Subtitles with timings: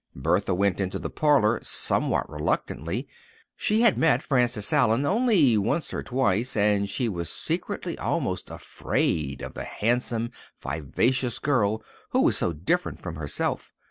[0.15, 3.07] Bertha went into the parlour somewhat reluctantly.
[3.55, 9.43] She had met Frances Allen only once or twice and she was secretly almost afraid
[9.43, 13.71] of the handsome, vivacious girl who was so different from herself.